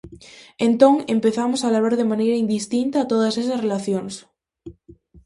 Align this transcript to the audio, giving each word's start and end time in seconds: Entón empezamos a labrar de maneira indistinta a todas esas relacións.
Entón 0.67 0.93
empezamos 1.15 1.61
a 1.63 1.71
labrar 1.73 1.95
de 1.97 2.09
maneira 2.11 2.41
indistinta 2.43 2.97
a 2.99 3.09
todas 3.11 3.33
esas 3.41 3.61
relacións. 3.65 4.13